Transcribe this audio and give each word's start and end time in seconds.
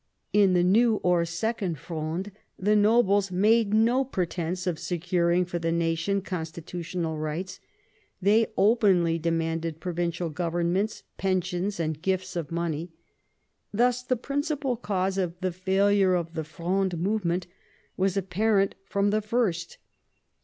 In 0.33 0.53
the 0.53 0.63
New 0.63 0.95
or 1.03 1.25
Second 1.25 1.77
Fronde 1.77 2.31
the 2.57 2.75
nobles 2.75 3.29
made 3.29 3.71
no 3.71 4.03
pretence 4.03 4.65
of 4.65 4.79
securing 4.79 5.45
for 5.45 5.59
the 5.59 5.71
nation 5.71 6.23
constitutional 6.23 7.19
rights. 7.19 7.59
They 8.19 8.47
openly 8.57 9.19
demanded 9.19 9.79
provincial 9.79 10.31
governments, 10.31 11.03
pensions, 11.19 11.79
and 11.79 12.01
gifts 12.01 12.35
of 12.35 12.51
money. 12.51 12.91
Thus 13.71 14.01
the 14.01 14.17
principal 14.17 14.75
cause 14.75 15.19
of 15.19 15.39
the 15.39 15.51
failure 15.51 16.15
of 16.15 16.33
the 16.33 16.43
Fronde 16.45 16.97
movement 16.97 17.45
was 17.95 18.17
apparent 18.17 18.73
from 18.87 19.11
the 19.11 19.21
first. 19.21 19.77